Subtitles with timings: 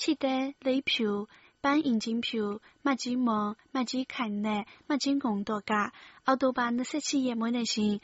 [0.00, 1.28] 亨马那一边气得雷票。
[1.62, 5.92] 班引进票，乜子忙，乜子勤力，乜子工作噶，
[6.24, 8.00] 奥多巴那些企业每年先，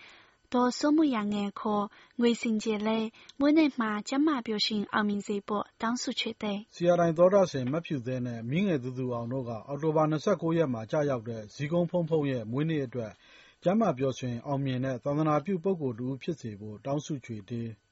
[0.51, 13.13] 多数目人嘅课，卫生节咧，每年嘛将嘛表现အောင်မြင်စေဖို့တောင်းဆို出တယ်။ဆရာတိုင်းသောတာရှင်မဖြူသေးနဲ့မြင်းငယ်သူသူအောင်တို့ကအောက်တိုဘာ29ရက်မှာကြာရောက်တဲ့ဇီကုန်းဖုံဖုံရဲ့မွေးနေ့အတွက်
[13.63, 17.69] ကျမ်းမာပျော်ရွှင်အောင်မြင်တဲ့သာသနာပြုပုဂ္ဂိုလ်တူဖြစ်စေဖို့တောင်းဆိုကြွေတယ်။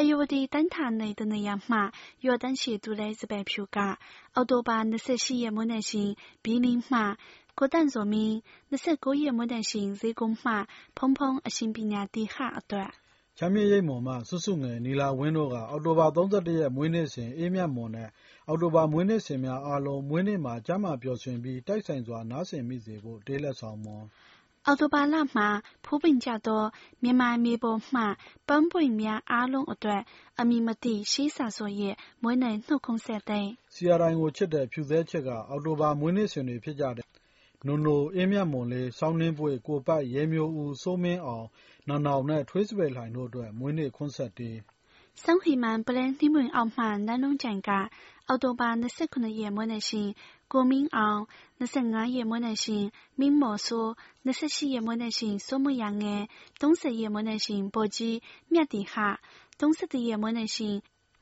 [0.00, 1.78] အယုဒိတန်ထာနေတနေရမှ
[2.26, 3.78] ယော်ဒန်ရှိသူလဲစပယ်ဖြူက
[4.34, 6.10] အော်တိုဘာ28ရက်မွန်းနေ့ရှင်
[6.44, 7.00] ဘီလင်းမှ
[7.58, 8.34] ကိုတန်ဆိုမင်း
[8.70, 10.52] 29ရက်မွန်းနေ့ရှင်ဇေကုံမှ
[10.96, 12.90] ဖုံဖုံအရှင်ပညာတိဟအတွက်
[13.38, 18.08] ချမ်းမြေရိတ်မော်မှစွစုငယ်နီလာဝင်းတို့ကအော်တိုဘာ31ရက်မွေးနေ့စဉ်အေးမြတ်မော်နဲ့
[18.48, 24.04] အော်တိုဘာမွေးနေ့စဉ်များအားလုံးမွေးနေ့မှာကျမ်းမာပျော်ရွှင်ပြီးတိုက်ဆိုင်စွာနားဆင်မိစေဖို့တေးလက်ဆောင်မွန်
[24.68, 25.48] အောက်တိုဘာလမှာ
[25.84, 26.62] ဖူးပင်ကြသော
[27.02, 28.00] မြန်မာမြေပေါ်မှ
[28.48, 30.02] ပန်းပွင့်များအားလုံးအတွက်
[30.40, 37.06] အမည်မသိ ရှေးစာစောရဲ့ မွေးနေ့နှုတ်ခွန်းဆက်တဲ့ CRI ကိုချစ်တဲ့ ဖြူသဲချစ်က အောက်တိုဘာမွေးနေ့စဉ်တွေဖြစ်ကြတဲ့
[37.66, 41.46] နိုနို အေးမြတ်မွန်လေး စောင်းနှင်းပွေကိုပတ်ရဲမျိုးဦး စိုးမင်းအောင်
[41.88, 44.56] နောင်နောင်နဲ့ ထွေးစပယ်လှိုင်တို့အတွက် မွေးနေ့ခွန်းဆက်တေး
[45.22, 45.46] 桑黑
[48.28, 50.08] အောက်တိုဘာ၂၇ ရက်မွေးနေ့ရှင်
[50.52, 51.20] ကိုမင်းအောင်
[51.60, 52.84] ၂၅ရက်မွေးနေ့ရှင်
[53.18, 53.88] မင်းမော်စိုး
[54.26, 56.22] ၂၈ရက်မွေးနေ့ရှင်စိုးမရငယ်
[56.60, 58.16] ၃၀ရက်မွေးနေ့ရှင်ပေါ်ကြီး
[58.52, 59.08] မြတ်တီဟာ
[59.58, 60.76] ၃၁ရက်မွေးနေ့ရှင်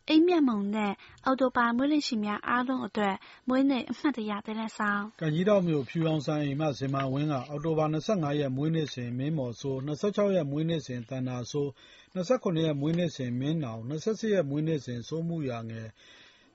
[0.09, 0.93] အိမ်မြတ်မုံနဲ့
[1.25, 3.15] အော်တိုပါမွေးနေ့ရှင်များအားလုံးအတွက်
[3.49, 11.67] မွေးနေ့အမှတ်တရတင်လက်ဆောင်။ကကြီးတော်မျိုးဖြူအောင်ဆိုင်အိမ်မဇင်မာဝင်းကအော်တိုပါ25ရက်မွေးနေ့စဉ်မင်းမော်ဆို26ရက်မွေးနေ့စဉ်တန်နာဆို
[12.15, 15.89] 29ရက်မွေးနေ့စဉ်မင်းနောင်28ရက်မွေးနေ့စဉ်စိုးမှုရငယ်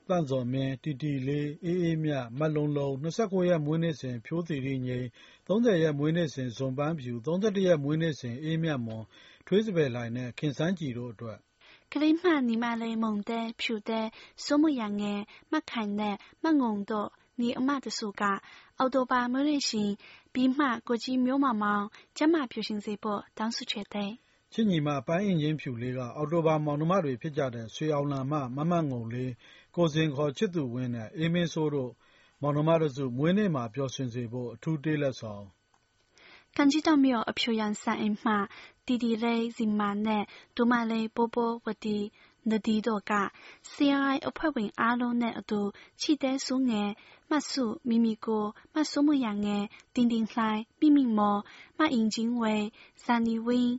[0.10, 5.06] သန့်ဇော်မြင့်၊တီတီလေး၊အေးအေးမြ၊မလုံလုံ၊၂၉ ရက်မွေးနေ့စဉ် ဖြိုးသီရိငြိမ်၊
[5.48, 9.04] ၃၀ ရက်မွေးနေ့စဉ် ဇွန်ပန်းဖြူ၊၃၁ ရက်မွေးနေ့စဉ် အေးမြတ်မွန်၊
[9.48, 11.40] ထွေးစပယ်လှိုင်နဲ့ ခင်စန်းကြည်တို့အတွက်
[11.94, 14.00] ကလေးမညီမလေးမုန်သဲ၊ဖြူသဲ၊
[14.44, 15.20] စိုးမရန်ငယ်၊
[15.52, 17.10] မခိုင်နဲ့ မငုံတို့
[17.40, 18.24] ညီအမတစုက
[18.78, 19.92] အောက်တိုဘာမွေးနေ့စဉ်
[20.34, 21.86] ဘီးမှကိုကြီးမျိုးမောင်မောင်
[22.18, 24.12] ကျန်းမာပျော်ရွှင်စေဖို့ တောင်းဆုချက်သစ်။
[24.54, 29.32] ချစ်ညီမ ပန်းအိင်ကြင်းဖြူလေးက အောက်တိုဘာမောင်နှမတွေဖြစ်ကြတဲ့ ဆွေအောင်လံမ၊မမငုံလေး
[29.76, 31.92] ကိုဇင် ခေါ် ချစ်သူဝင်းနဲ့ အေးမင်းစိုးတို့
[32.42, 35.46] မောင်နှမတစု မွေးနေ့မှာ ပျော်ရွှင်စေဖို့ အထူးတေးလက်ဆောင်
[36.58, 38.38] ကန်ကြီးတောင်မြို့ အဖြူရောင်စံအိမ်မှာ
[38.86, 40.24] တီတီလေး ဇီမာနဲ့
[40.56, 41.98] တူမလေး ပိုးပိုး ဝတီ
[42.50, 43.14] နဒီတို့က
[43.74, 45.62] CRI အဖွဲ့ဝင်အားလုံးနဲ့အတူ
[46.02, 46.90] ချစ်တဲ့ဆုငယ်
[47.30, 49.64] မစု မီမီကို မစိုးမိုးရငယ်
[49.96, 51.42] တင်တင်လှိုင် မိမိမော်
[51.78, 52.56] မယဉ်ကျင်းဝေ
[53.04, 53.74] ဇာနည်ဝင်း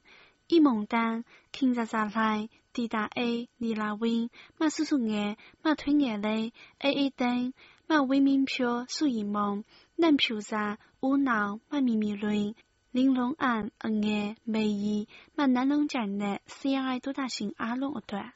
[0.51, 1.17] အိမုန်သန်း
[1.55, 2.43] ခင်ဇာဇာလှိုင်
[2.80, 7.54] 滴答 A，你拉 win，嘛叔叔眼，嘛推眼嘞，A A 灯，
[7.88, 9.64] 嘛为民票数一梦，
[9.96, 10.78] 南票啥？
[11.02, 12.56] 乌脑，嘛咪咪轮，
[12.92, 18.34] 玲珑岸，嗯眼，美意，嘛南龙站呢，C I 多大型阿龙一段。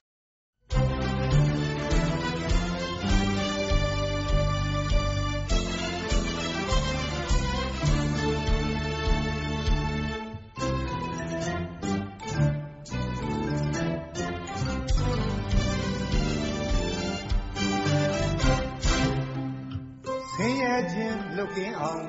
[21.45, 22.05] လွတ်ကင်းအောင်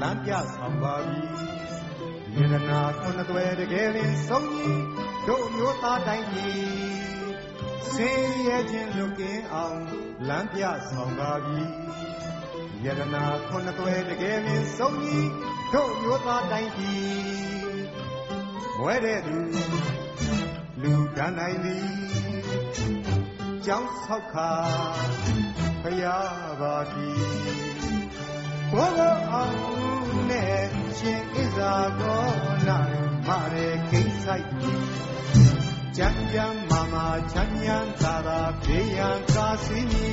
[0.00, 1.22] လမ်းပြဆောင်ပါပြီ
[2.34, 4.84] ယေရနာခုနှစ်သွဲတကယ်လင်းဆုံးကြီး
[5.28, 6.64] တို့မျိုးသားတိုင်းကြီး
[7.92, 9.78] ဆင်းရဲခြင်းလွတ်ကင်းအောင်
[10.28, 11.62] လမ်းပြဆောင်ပါပြီ
[12.84, 15.30] ယေရနာခုနှစ်သွဲတကယ်လင်းဆုံးကြီး
[15.74, 17.82] တို့မျိုးသားတိုင်းကြီး
[18.78, 19.38] မွဲတဲ့သူ
[20.82, 21.88] လူကန်းနိုင်သည်
[23.66, 24.50] ကြောင်းဆောက်ခါ
[25.82, 26.16] ဖရာ
[26.60, 27.71] ပါပြီ
[28.72, 29.58] ဘုဘောအောင်
[30.30, 30.64] နဲ့
[30.98, 32.26] ရှင်ဣဇာကော
[32.66, 32.78] နာ
[33.26, 34.48] မရေကိဆိုင်
[35.96, 40.12] ကြံကြံမာမာချမ်းချမ်းသာသာဘေးရန်ကားစီမီ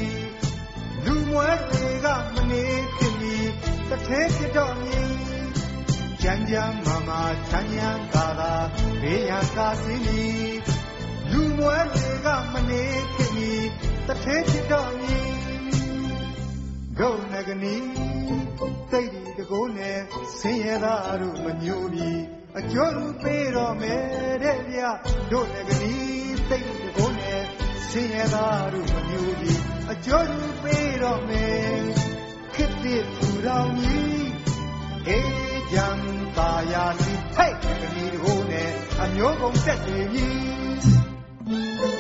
[1.06, 2.66] လူမွဲတွေကမနေ
[2.98, 3.38] ခင်မီ
[3.90, 5.14] တထဲပြတော့မြည်
[6.22, 8.54] ကြံကြံမာမာချမ်းချမ်းသာသာ
[9.02, 10.24] ဘေးရန်ကားစီမီ
[11.32, 12.84] လူမွဲတွေကမနေ
[13.16, 13.52] ခင်မီ
[14.08, 15.32] တထဲပြတော့မြည်
[16.98, 18.09] ဂုဏနဂနီ
[18.92, 19.98] စိတ်ဒီတကိုးနဲ့
[20.40, 22.22] ဆင်းရဲသားတို့မညိုပြီး
[22.60, 24.80] အကျိုးပေးတော်မယ်တဲ့ဗျ
[25.32, 27.42] တို့လည်းကလေးစိတ်ဒီတကိုးနဲ့
[27.90, 29.60] ဆင်းရဲသားတို့မညိုပြီး
[29.92, 31.80] အကျိုးပေးတော်မယ်
[32.56, 34.30] ခစ်တဲ့သူတော်ကြီး
[35.08, 35.88] အေးကြံ
[36.36, 37.64] ပါရာစီဟဲ့က
[37.96, 38.70] လေးတကိုးနဲ့
[39.02, 41.99] အမျိုးကုန်တက်တယ်ကြီး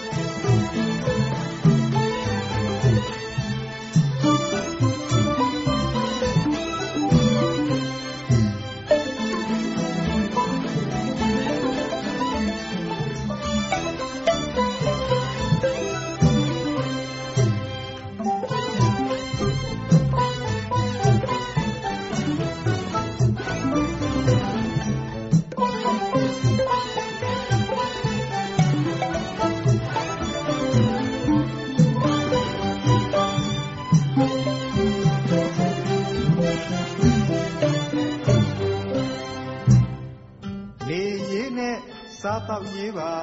[42.39, 43.13] စားတော့ရေးပါ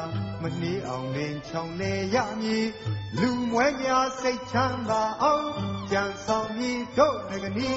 [0.42, 2.66] မနှီးအောင်လင်းချောင်းလေရမည်
[3.20, 5.48] လူမွဲများစိတ်ချမ်းသာအောင်
[5.90, 7.72] ကြံဆောင်မည်တို့ငကနီ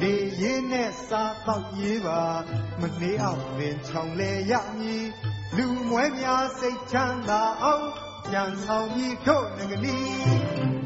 [0.00, 2.22] လေရေးနဲ့စားတော့ရေးပါ
[2.80, 5.04] မနှီးအောင်လင်းချောင်းလေရမည်
[5.56, 7.88] လူမွဲများစိတ်ချမ်းသာအောင်
[8.32, 9.98] ကြံဆောင်မည်တို့ငကနီ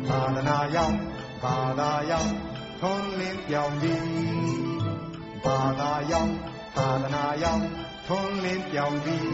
[0.08, 0.98] သာသနာရောက်
[1.42, 2.32] ဘာသာရောက်
[2.80, 4.06] ထွန်းလင်းပြောင်းသည်
[5.44, 6.32] ဘာသာရောက်
[6.76, 9.28] သာသနာရောက် ထွန်းလင်းပြောင်းသည်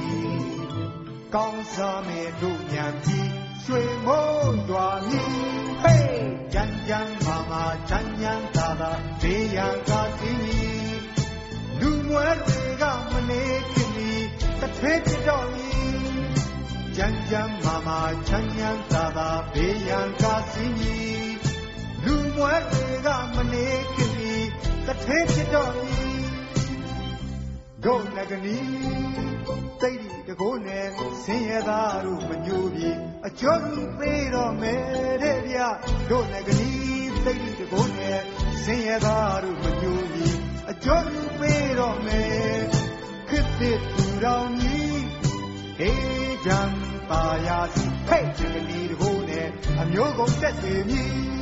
[1.35, 3.31] ကောင်းစားမဲ့တို့ညံပြီး
[3.65, 5.35] ရွှေမိုးရွာမြည်
[5.83, 6.23] ဟေး
[6.53, 8.93] ကြမ်းကြမ်းမာမာချမ်းချမ်းသာသာ
[9.23, 10.63] ဒေးရန်ကစီးမီ
[11.81, 13.43] လူမွဲတွေကမနေ
[13.73, 14.11] ခင်မီ
[14.61, 15.71] တစ်ထွေးပြတော့မီ
[16.97, 20.97] ကြမ်းကြမ်းမာမာချမ်းချမ်းသာသာဘေးရန်ကစီးမီ
[22.05, 24.35] လူမွဲတွေကမနေခင်မီ
[24.87, 26.12] တစ်ထွေးပြတော့မီ
[27.85, 28.59] ဒုနဂနီ
[29.81, 30.87] တိတ်ဒီတကိုးနဲ့
[31.23, 32.97] ဆင်းရဲသားတို့မညိုပြီး
[33.27, 34.83] အကျော်ကြီးပေးတော့မယ်
[35.23, 35.59] တဲ့ဗျ
[36.11, 36.73] ဒုနဂနီ
[37.25, 38.21] တိတ်ဒီတကိုးနဲ့
[38.63, 40.37] ဆင်းရဲသားတို့မညိုပြီး
[40.71, 42.61] အကျော်ကြီးပေးတော့မယ်
[43.29, 45.03] ခစ်တဲ့သူတော်ကြီး
[45.81, 46.61] အေးကြံ
[47.11, 49.49] ပါရာစီဟဲ့ဒီကလေးတကိုးနဲ့
[49.81, 51.42] အမျိုးကုန်တက်တွေမြည်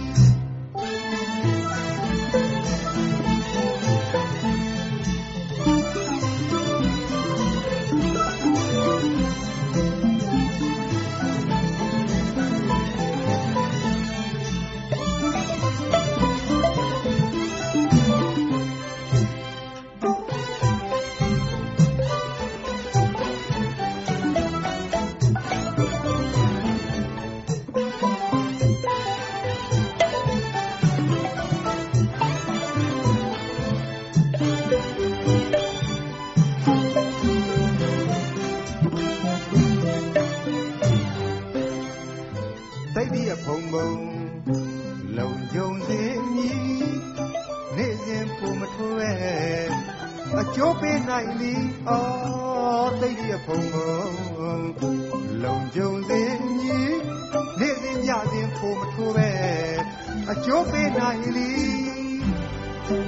[60.45, 61.51] ကျိုးပေးနိုင်လီ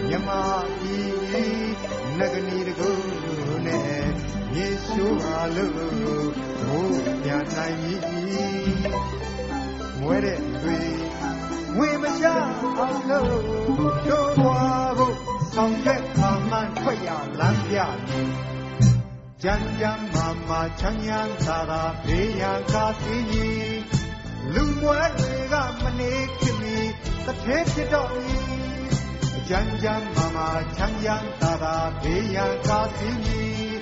[0.09, 0.31] မြမ
[0.81, 1.73] ကြီး
[2.19, 2.91] နဂနီတကူ
[3.67, 4.03] နဲ့
[4.57, 5.73] ယေရှုအားလို့
[6.67, 8.01] ဘိုးပြန်နိုင်မည်
[10.01, 10.81] မွဲတဲ့တွေ
[11.77, 12.27] ဝေမချ
[12.79, 13.33] အောင်လို့
[14.07, 15.17] တို့ဘွားဖို့
[15.55, 17.09] ဆောင်ရက်ခါမှန်ထွက်ရ
[17.39, 17.77] လမ်းပြ
[19.43, 24.12] ကြမ်းကြမ်းမာမာချမ်းချမ်းသာသာဘေးရန်ကားစီကြီး
[24.55, 26.77] လူမွဲတွေကမနေခင်မီ
[27.25, 28.39] တစ်ထဲဖြစ်တော့မီ
[29.49, 33.79] ကြမ်းကြမ်းမာမာချမ်းချမ်းသာသာဘေးရန်ကားစီကြီး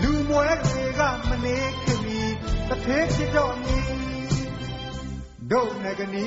[0.00, 2.20] လူမွဲတွေကမနေခင်မီ
[2.68, 3.78] တစ်ထဲဖြစ်တော့မီ
[5.50, 6.26] ဒုနဂနီ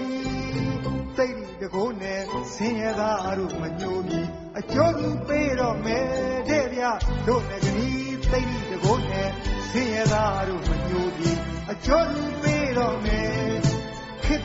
[1.17, 2.21] တိတ်ဒီတကိုးနဲ့
[2.53, 4.19] ဆင်းရဲသားတို့မညိုမီ
[4.59, 6.05] အကျိုးကြီးပေးတော့မယ်
[6.49, 6.83] တဲ့ဗျ
[7.27, 7.89] ဒုနဂနီ
[8.31, 9.29] တိတ်ဒီတကိုးနဲ့
[9.69, 11.31] ဆင်းရဲသားတို့မညိုမီ
[11.71, 12.78] အကျိုးကြီးပေးတော့မယ်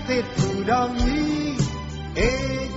[0.08, 1.16] သစ်ထူတော်မီ
[2.18, 2.30] အေ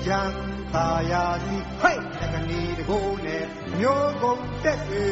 [0.05, 0.31] ဂျန်
[0.73, 3.45] သာယာသည်ဟဲ့တကနီတကိုးနဲ့
[3.79, 5.07] မျိုးကုန်တက်ပြီ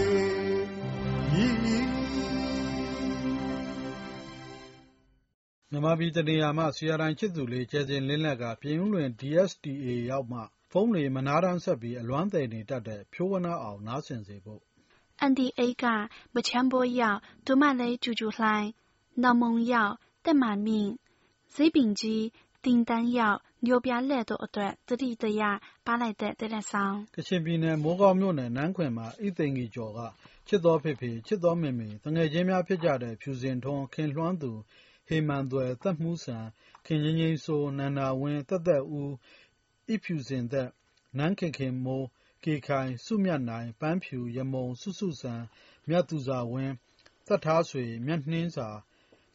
[5.71, 10.41] မြမပြည်တနေရာမှာဆရာတိုင်းချစ်သူလေးကျဲစင်လင်းလက်ကပြင်ဦးလွင် DSTA ရောက်မှ
[10.71, 14.61] ဖုန်းတွေမနာတမ်းဆက်ပြီးအလွမ်းတယ်နေတတ်တဲ့ဖြိုးဝနာအောင်နားဆင်စေဖို့
[15.29, 15.85] NDA က
[16.35, 18.69] မချမ်းဘောရောက်ဒုမလေးကျူကျူလှိုင်း
[19.21, 19.93] နော်မုံရောက်
[20.25, 20.91] တက်မာမြင့်
[21.55, 22.23] ဈေးပင်ကြီး
[22.65, 25.41] တင်တန်းရောက်မြို့ပြလက်တို့အတွက်တတိတရ
[25.85, 29.99] ပါလိုက်တဲ့တဲ့လက်ဆောင်ကချင်ပြည်နယ်မိုးကောင်းမြို့နယ်နန်းခွင်မှာဣသိင်ကြီးကျော်က
[30.47, 34.51] ချစ်တော်ဖေဖေချစ်တော်မေမေတငယ်ချင်းများဖြစ်ကြတဲ့ဖြူစင်ထွန်းခင်လွှမ်းသူ
[35.07, 36.45] ဟေမန်သွယ်သက်မှုဆန်
[36.85, 39.11] ခင်ငင်းငင်းဆိုနန္နာဝင်းတက်တက်ဦး
[39.91, 40.69] ဣဖြူစင်သက်
[41.17, 42.07] နန်းခင်ခင်မိုး
[42.43, 45.41] ကေခိုင်စုမြတ်နိုင်ပန်းဖြူရမုံစုစုဆန်
[45.89, 46.73] မြတ်သူစာဝင်း
[47.27, 48.69] သက်ထားဆွေမြတ်နှင်းစာ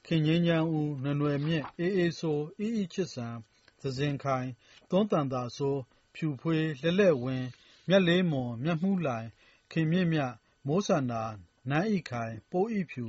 [0.06, 3.36] ခင်ငင်းချမ်းဦးနနွယ်မြင့် အေးအေးဆိုအီအီချစ်ဆန်
[3.80, 4.48] သဇင်ခိုင်
[4.90, 5.76] သွန်းတန်တာဆို
[6.14, 7.48] ဖြူဖွေးလက်လက်ဝင်း
[7.88, 9.26] မြတ်လေးမွန် မြတ်မှုလိုင်
[9.72, 10.32] ခင်မြင့်မြတ်
[10.66, 11.24] မိုးဆန္ဒာ
[11.70, 13.06] နန်းဤခိုင် ပိုးဤဖြူ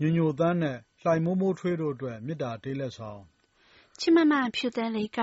[0.00, 3.22] ညညိုတန်းနဲ့ လှိုင်မိုးမိုးထွေးတို့အတွက် မေတ္တာတေးလက်ဆောင်
[4.00, 5.20] ချစ်မမဖြူတဲ့လေးက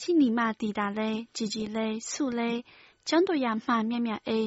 [0.00, 2.60] ချီနီမတီတာလေးជីជីလေး ဆုလေး
[3.08, 4.40] ကျန်းတို့ရမှမြတ်မြတ်အိ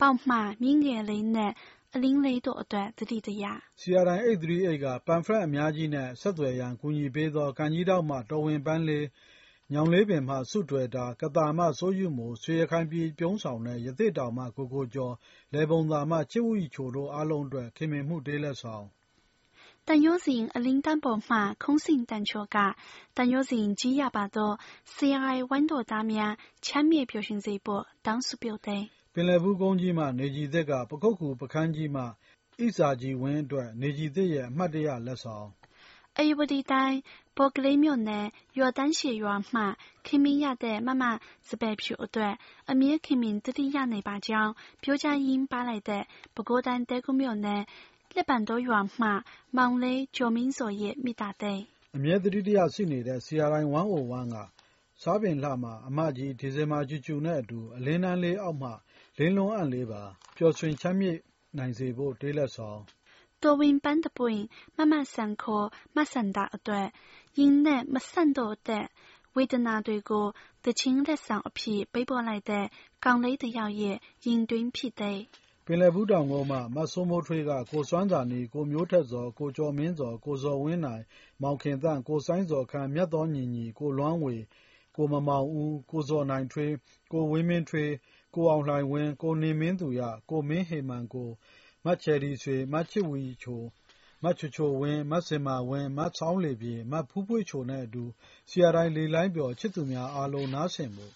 [0.00, 1.52] ပေါက်မှမြင်းငယ်လေးနဲ့
[1.94, 9.04] အလင်းလေးတို့အတွက်သတိတရား CRI 838က ပမ်ဖလက်အများကြီးနဲ့ ဆက်သွယ်ရန် ကူညီပေးသော ကံကြီးထောင့်မှ တော်ဝင်ပန်းလေး၊
[9.72, 15.14] ညောင်လေးပင်မှ ဆုထွယ်တာ၊ကသာမှ စိုးယုမူ၊ရွှေရခိုင်ပြည်ပြုံးဆောင်နှင့် ရသေ့တောင်မှ ကိုကိုကျော်၊
[15.52, 18.86] လယ်ပုံသာမှ ချစ်ဝီချိုတို့အားလုံးအတွက် ခင်မင်မှုတေးလက်ဆောင်။
[19.86, 22.56] တန်ရိုးစဉ်အလင်းတန်းပေါ်မှ ခုံးဆင့်သံချပ်က
[23.16, 24.50] တန်ရိုးစဉ်ကြီးရပါသော
[24.94, 26.32] CRI ဝမ်းတော်သားများ
[26.66, 28.84] ချမ်းမြေ့ပျော်ရွှင်စေဖို့ တောင်းဆုပြုသည်
[29.28, 35.48] လယ်ဘူးကုန်းကြီးမှ နေကြည်သစ်က ပခုက္ကူပခန်းကြီးမှဣစာကြီးဝင်းအတွက် နေကြည်သစ်ရဲ့ အမှတ်တရလက်ဆောင်
[36.18, 36.98] အေဝတီတိုင်း
[37.36, 38.26] ပေါ်ကလေးမြို့နယ်
[38.58, 39.62] ရွာတန်းရှည်ရွာမှ
[40.06, 41.04] ခင်မင်းရတဲ့ မမ
[41.48, 42.34] စပယ်ဖြူအတွက်
[42.70, 44.52] အမြဲခင်မင်းတတိယနေပါကြောင်း
[44.82, 46.02] ပြောကြားရင်းပါလိုက်တဲ့
[46.34, 47.62] ပဲခူးတိုင်းတဲကုမြို့နယ်
[48.14, 49.08] လက်ပံတော်ရွာမှ
[49.56, 51.60] မောင်လေးကျော်မင်းစောရဲ့ မိသားတဲ့
[51.96, 54.36] အမြဲတတိယရှိနေတဲ့ CRI 101က
[55.02, 58.70] စားပင်လှမှာ အမကြီးဒီဇင်ဘာကျူကျူနဲ့အတူ အလင်းတန်းလေးအောက်မှ
[59.22, 60.02] လင်းလွန်းအံ့လေးပါ
[60.36, 61.18] ပျော်ရွှင်ချမ်းမြေ့
[61.58, 62.80] နိုင်စေဖို့ တေးလက်ဆောင်
[63.42, 64.42] 多ဝင်ပန်းတပွင့်
[64.76, 66.86] မမဆန်ခေါ်မဆန်တာအတွက်
[67.38, 68.84] ရင်နဲ့မဆန့်တော့တဲ့
[69.36, 70.26] ဝေဒနာတွေကို
[70.64, 72.66] တချင်းလက်ဆောင်အဖြစ်ပေးပို့လိုက်တဲ့
[73.04, 75.18] ကောင်လေးတယောက်ရဲ့ရင်တွင်းဖြစ်တဲ့
[75.66, 81.02] ပင်လယ်ဘူးတောင်ကုန်းမှမစိုးမိုးထွေးကကိုစွမ်းစာနီကိုမျိုးထက်စောကိုကျော်မင်းစောကိုဇော်ဝင်းနိုင်
[81.42, 84.36] မောင်ခင်တန့်ကိုဆိုင်းစောခန့်မြတ်တော်ညီညီကိုလွမ်းဝေ
[84.96, 86.72] ကိုမမောင်ဦးကိုဇော်နိုင်ထွေး
[87.12, 87.90] ကိုဝင်းမင်းထွေး
[88.34, 91.30] ကိုအောင်လှိုင်ဝင်း ကိုနေမင်းသူရ ကိုမင်းဟေမန်ကို
[91.84, 93.62] မချယ်ရီဆွေ၊မချစ်ဝီချို၊
[94.24, 98.04] မချိုချိုဝင်း၊မဇင်မာဝင်း၊မဆောင်းလေပြည့်၊မဖူးပွေ့ချိုနဲ့အတူ
[98.50, 101.12] ဆရာတိုင်းလေလှိုင်းပျော် ချစ်သူများအားလုံး နားဆင်ဖို့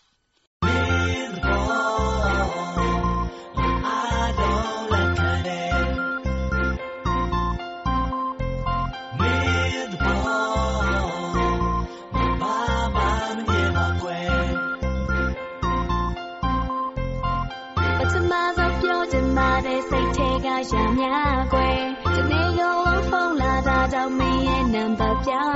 [20.72, 25.55] ရများကွယ်ဒီနေ့ရောလုံးဖုန်းလာတာကြောင့်မင်းရဲ့နံပါတ်ပြောင်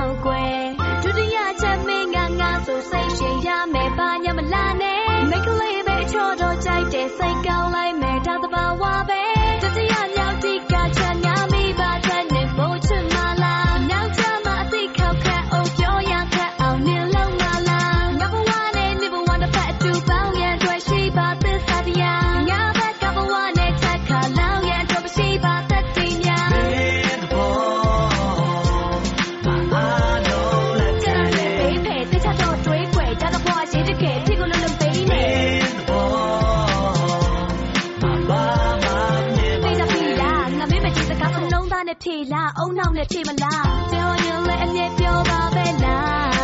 [41.07, 46.40] စကားစလုံးသားနဲ့ဖြေလားအုံနောက်နဲ့ဖြေမလားပြောရင်လည်းအမြဲပြောပါပဲလား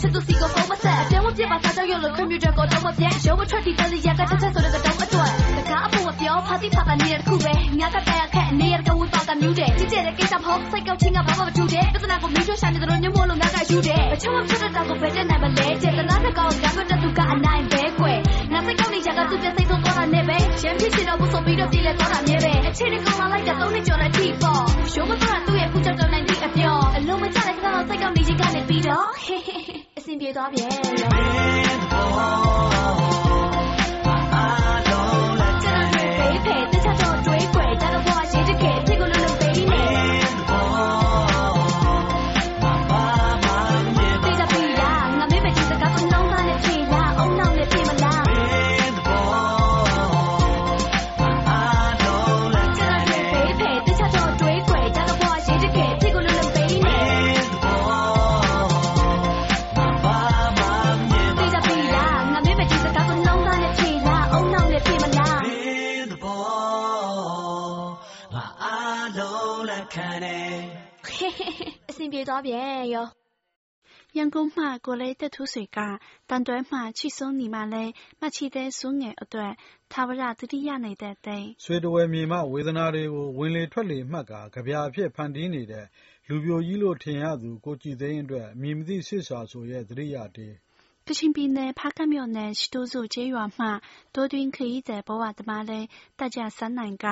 [0.00, 18.18] ချစ်သူစီကိုဖုန်းမဆက်အပြောင်းမပြပါစားကြောက်ရလို့ကွန်ပျူတာကိုတော့မပြတ်ရုံးမထွက်တီတည်းရကတစ်ချက်ဆိုတော့တော့အတွက်တကားအဖို့မပြောဖာတိဖာတာနေတဲ့ခုပဲငါကတဲ့အခက်အနေရကဝတ်ပါကမြူးတယ်ကြည့်ကြတဲ့ကိစ္စဖောက်စိတ်ကောက်ချင်းကဘာမှမထူတဲ့ပြဿနာကိုမင်းတို့ရှာနေတယ်ညမို့လို့ငါကယူတယ်အချောင်းဖြစ်တဲ့တာကိုပဲတဲ့နိုင်မလဲတဲ့တလားတဲ့ကောင်ကမှတဲ့သူကအနိုင်ပဲကွယ်
[18.52, 24.62] ငါစိတ်ကောက်နေချက်ကသူပြစိတ်ဆုံးတော့တာနဲ့ပဲရန်ဖြစ်ချင်တော့ဘူးဆိုပြီးတော့ပြည်လဲတော့တာမြဲပဲအချိန်ကောင်လာလိုက်တဲ့သုံးနှစ်ကျော်တဲ့ထိပေါ့
[24.94, 29.69] ရုံးမထွက်သူ့ရဲ့ဖူးချက်တော့နိုင်သည့်အပြောအလုံးမချတဲ့ကောင်စိတ်ကောက်နေချက်ကလည်းပြီးတော့
[30.20, 32.79] အဆင်
[72.20, 73.06] ပြေသွားပြန်ရော
[74.16, 75.78] ရန်ကုန်မှကိုလေးတက်ထူးဆွေက
[76.28, 79.52] တန်တွဲမှချီဆုံးညီမလေးမချီတဲ့စွငယ်အတွက်
[79.92, 85.86] သာဝရတတိယနေတဲ့တဲ့ဆွေတဝယ်မြေမှဝေဒနာတွေကိုဝင်လေထွက်လေမှတ်ကာကြပြာအဖြစ်ဖန်တီးနေတဲ့
[86.28, 90.54] လူပြိုကြီးလို့ထင်ရသူကိုကြည်သိန်းအတွက်အမည်မသိစစ်စာဆိုရဲ့သတိရတေး
[91.08, 93.66] ကချင်ပြည်နယ်ဖားကန့်မြို့နယ်ရှိတိုးစုကျေးရွာမှ
[94.14, 95.86] 多တွင်းခရီးသည်ဘဝသမားလေး
[96.18, 97.06] တက်ကြဆန်းနိုင်က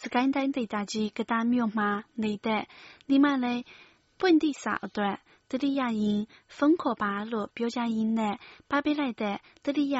[0.00, 1.88] စကိုင်းတိုင်းဒေသကြီးကတားမြို့မှာ
[2.22, 2.62] နေတဲ့
[3.08, 3.60] ဒီမလေး
[4.18, 5.16] ပွင့်တိစာအတွက်
[5.50, 6.20] တတိယရင်
[6.56, 8.34] ဖုန်းခေါ်ပါလို့ပြောကြရင်းနဲ့
[8.70, 9.96] ပါပေးလိုက်တဲ့တတိယ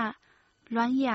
[0.74, 1.06] လွမ်းရ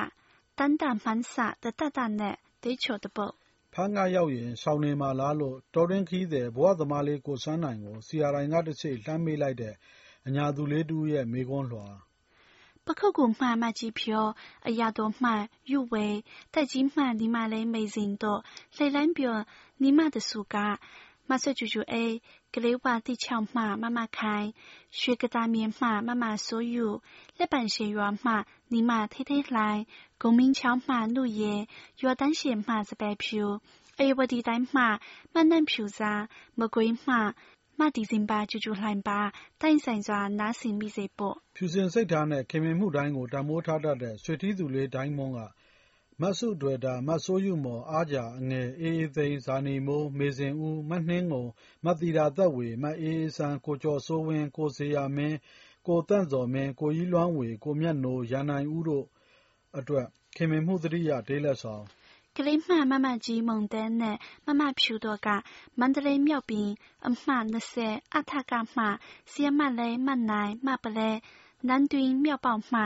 [0.57, 3.33] တန်တမှန်းစတတတနဲ့တေးချိုတပုတ်
[3.73, 9.75] ဖမ်းကရောက်ရင်ရှောင်းနေမှာလားလို့တော်တွင်းခီးတဲ့ဘဝသမားလေးကိုစန်းနိုင်ကိုစီယာတိုင်းကတစ်ချိန်လှမ်းမေးလိုက်တဲ့
[10.27, 11.87] အညာသူလေးတူရဲ့မေကွန်းလွှာ
[12.85, 14.25] ပခုတ်ကူမှမကြီးဖြော
[14.67, 15.29] အရာတော်မှ
[15.71, 16.07] ယူဝဲ
[16.53, 18.41] တက်ကြီးမှဒီမလေးမေစင်တော့
[18.75, 19.37] လှိုင်လိုင်းပြော
[19.81, 20.55] နီမတစုက
[21.29, 22.13] မဆွကျူကျူအေး
[22.53, 24.47] ကလေးဝတိချောင်းမှမမခိုင်
[24.99, 26.87] ရွှေကတာမြေမှမမဆိုယူ
[27.37, 28.31] လက်ပံရှေရွာမှ
[28.71, 29.81] နီမထိထိလှိုင်း
[30.21, 31.55] ဂုံမင်းချောင်းမှလူရဲ
[32.01, 33.43] ရွာတန်းရှေမှစပယ်ဖြူ
[33.99, 34.81] အေဝဒီတိုင်းမှ
[35.33, 36.21] မနှံ့ဖြူစား
[36.59, 37.15] မကွေးမှ
[37.79, 39.19] မဒီဇင်ဘာကျူကျူလှိုင်ပါ
[39.61, 45.39] တိုင်ဆိုင်စွာနားဆင်မိစေပေါ့ဖြူစင်စိတ်ထားနဲ့ခင်မင်မှုတိုင်းကိုတမိုးထားတတ်တဲ့ဆွေထီးသူလေးတိုင်းမုံက
[46.21, 51.45] မဆုတွယ်တာမဆိုးယူမော် အားကြအငယ် အေးအေးသိန်း ဇာနီမိုး မေစင်ဦး မနှင်းငုံ
[51.85, 55.37] မတီတာသက်ဝေ မအေးအေးဆန်း ကိုကျော်စိုးဝင်း ကိုစေရမင်း
[55.87, 59.05] ကိုတန့်စော်မင်း ကိုကြီးလွမ်းဝေ ကိုမြတ်နိုး ရန်နိုင်ဦးတို့
[59.77, 60.05] အတွက်
[60.35, 61.83] ခင်မင်မှုတတိယဒေးလက်ဆောင်
[62.37, 65.27] ကလေးမှမမကြီးမုံတဲနဲ့ မမဖြူတို့က
[65.79, 66.69] မန္တလေးမြောက်ပြီး
[67.07, 67.33] အမှ
[67.73, 68.83] 20အထက မှ
[69.31, 71.09] စီယမလဲမနိုင် မပလဲ
[71.69, 72.81] 南တွမြောက်ပေါက်မှ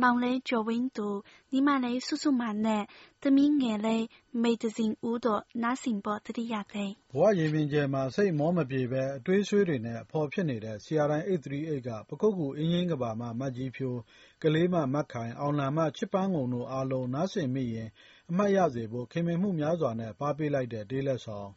[0.00, 1.08] မောင်လေးကျော်ဝင်းသူ
[1.52, 2.82] ညီမလေးစုစုမာနဲ့
[3.22, 4.04] သမီးငယ်လေး
[4.42, 13.98] မေတစင်ဦးတို့နားဆင်ဖို့တတိယသိဘဝရင်ပင်ကျဲမှာစိတ်မောမပြေပဲအတွေးဆွေးတွေနဲ့အဖော်ဖြစ်နေတဲ့ CRI 838ကပကုတ်ကူအင်းရင်းကဘာမှမတ်ကြီးဖြိုး
[14.42, 17.88] ကလေးမမတ်ခိုင်အောင်လံမချစ်ပန်းငုံတို့အားလုံးနားဆင်မိရင်
[18.30, 21.50] အမှတ်ရစေဖို့ခင်မင်မှုများစွာနဲ့ပါပေးလိုက်တဲ့ဒေးလက်ဆောင်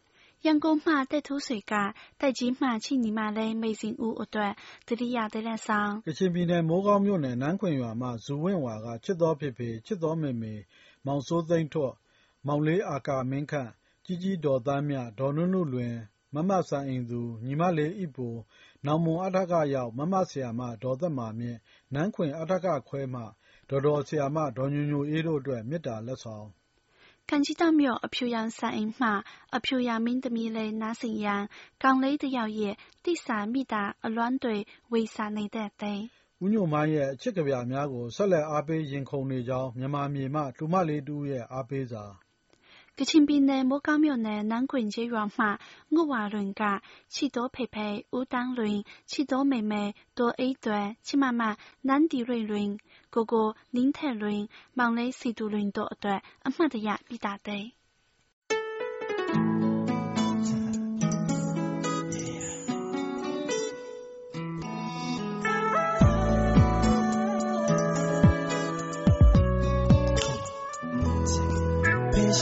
[0.45, 1.73] ရန်ကုန်မှတက်ထူးဆွေက
[2.19, 4.53] တိုက်ကြီးမှချိညီမလေးမိတ်စင်ဦးအတွက်
[4.87, 10.53] တတိယတလက်ဆောင်ကချင်ပြည်နယ်မိုးကောင်းမြို့နယ်နန်းခွင်ရွာမှဇူဝင့်ဝါကချစ်တော်ဖေဖေချစ်တော်မေမေ
[11.05, 11.93] မောင်စိုးသိန်းထွတ်
[12.47, 13.71] မောင်လေးအာကာမင်းခန့်
[14.05, 15.93] ကြီးကြီးဒေါ်သားမြဒေါ်နုနုလွင်
[16.35, 18.27] မမဆန်အင်သူညီမလေးဣပူ
[18.85, 21.59] နောင်မွန်အထကရောက်မမဆရာမဒေါ်သက်မာမြင့်
[21.93, 23.23] နန်းခွင်အထကခွဲမှ
[23.69, 26.47] ဒေါ်တော်ဆရာမဒေါ်ညိုညိုအေးတို့အတွက်မေတ္တာလက်ဆောင်
[27.30, 29.08] ကန်ကြီးတောင်မြို့အဖြူရောင်ဆိုင်အိမ်မှ
[29.56, 31.42] အဖြူရောင်မင်းသမီးလေးနားဆင်ရန်
[31.82, 32.74] ကောင်လေးတစ်ယောက်ရဲ့
[33.04, 34.56] တိစာမိတာအလွမ်းတွေ
[34.92, 35.94] ဝေစာနေတဲ့သိ
[36.42, 42.04] ဦးညိုမိုင်းရဲ့အချစ်ကဗျာများကိုဆက်လက်အားပေးရင်ခုန်နေကြောင်းမြန်မာမြေမှတူမလေးတူရဲ့အားပေးစာ
[42.98, 45.44] ကချင်ပြည်နယ်မိုးကောင်းမြို့နယ်နန်းခွင်ကျေးရွာမှ
[45.94, 46.62] ငုဝါလွင်က
[47.14, 47.76] ချီ多佩佩、
[48.16, 48.78] ဦးတန်းလွင်
[49.10, 49.72] ချီ多妹妹
[50.18, 50.66] 多 A 段
[51.06, 51.42] ချစ်မမ
[51.88, 52.70] နန်းဒီ瑞လွင်
[53.13, 54.41] ကိုကိုလင်းထက်လွင်
[54.77, 57.65] မောင်လေးစီတူလွင်တို့အတွက်အမှတ်တရပြီးတာတဲ့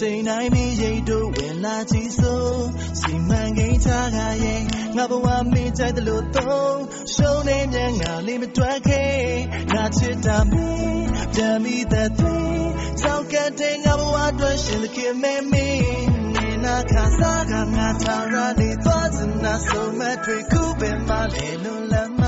[0.01, 2.59] ချိန်တိုင်းမီရိတ်တို့ဝင်လာကြည့်စို့
[3.01, 4.63] စီမံကိန်းချခါရဲ့
[4.97, 6.77] ငါဘဝမင်းကြိုက်တယ်လို့တော့
[7.15, 9.15] ရှုံးနေမြန်ငါလေးမတွက်ခဲ့
[9.75, 12.69] ငါချစ်တာမင်းတမ်းမိတဲ့သွေး
[13.01, 16.11] ကြောက်ကတဲ့ငါဘဝအတွက်ရှင်သခင်မဲမင်း
[16.65, 22.23] နာခါစားကငါထာရနေသွားစနာဆုံးမတွေခုပင်မလေးလုံးလမ်းမ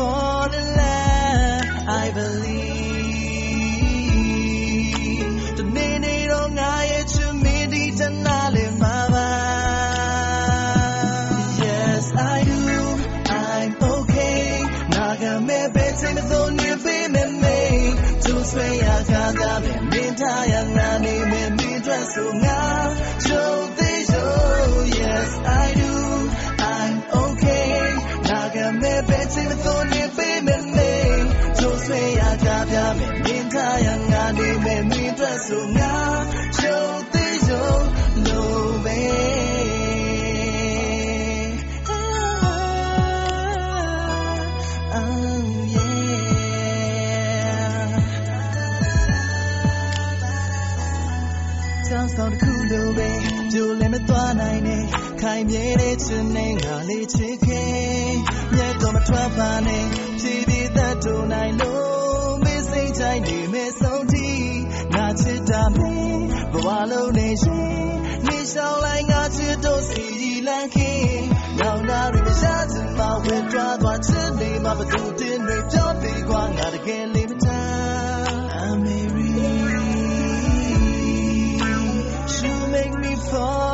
[0.00, 0.89] fall in love
[1.86, 3.10] I believe.
[5.56, 7.90] The minute on I to me, the
[11.62, 12.80] Yes, I do.
[13.32, 14.62] I'm okay.
[14.88, 17.08] Naga me better than you be
[17.40, 17.94] me.
[18.24, 19.64] To say I can't have
[24.98, 25.94] Yes, I do.
[26.62, 27.94] I'm okay.
[28.28, 29.54] Naga me better
[35.46, 35.94] ဆိုငါ
[36.62, 37.72] ရုံသေးရုံ
[38.26, 39.00] လို့ပဲ
[52.16, 53.08] ဆောင်တစ်ခုလိုပဲ
[53.52, 54.84] ကြိုလည်းမသွားနိုင်နဲ့
[55.20, 58.12] ခိုင်မြဲတဲ့ချင်နဲ့ငါလေးချစ်ခဲ့
[58.54, 59.84] မြတ်တော့မထွက်ပါနဲ့
[60.20, 61.80] ဖြည်းဖြည်းသက်တူနိုင်လို့
[63.00, 63.89] တိုင်းနေမဲ့ဆုံးထိငါ
[65.76, 67.90] ချစ်တာမင်းဘဝလုံးနေရှင်
[68.26, 70.04] နေရှောင်းလိုက်ငါချစ်တော့စီ
[70.46, 71.08] လန်းခင်
[71.58, 78.30] နောင်နာရီမရှာစင်မဝဲကြွားသွားချစ်နေမှာဘသူတင်တွေပြောပြီးကွာငါတကယ်လေးမထား
[78.62, 79.28] I'm Mary
[82.42, 83.69] You make me fall